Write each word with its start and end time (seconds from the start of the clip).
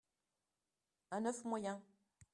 un 1.11 1.25
oeuf 1.27 1.41
moyen 1.49 1.79